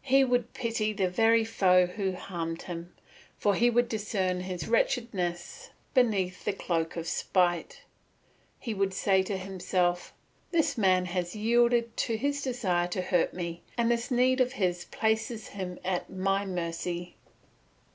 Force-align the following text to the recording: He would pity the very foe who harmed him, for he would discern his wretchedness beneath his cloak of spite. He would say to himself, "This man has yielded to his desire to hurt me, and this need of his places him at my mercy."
He 0.00 0.24
would 0.24 0.54
pity 0.54 0.94
the 0.94 1.10
very 1.10 1.44
foe 1.44 1.84
who 1.84 2.12
harmed 2.12 2.62
him, 2.62 2.94
for 3.36 3.54
he 3.54 3.68
would 3.68 3.90
discern 3.90 4.40
his 4.40 4.68
wretchedness 4.68 5.68
beneath 5.92 6.46
his 6.46 6.54
cloak 6.58 6.96
of 6.96 7.06
spite. 7.06 7.82
He 8.58 8.72
would 8.72 8.94
say 8.94 9.22
to 9.24 9.36
himself, 9.36 10.14
"This 10.50 10.78
man 10.78 11.04
has 11.04 11.36
yielded 11.36 11.94
to 12.08 12.16
his 12.16 12.40
desire 12.40 12.88
to 12.88 13.02
hurt 13.02 13.34
me, 13.34 13.64
and 13.76 13.90
this 13.90 14.10
need 14.10 14.40
of 14.40 14.52
his 14.54 14.86
places 14.86 15.48
him 15.48 15.78
at 15.84 16.08
my 16.08 16.46
mercy." 16.46 17.16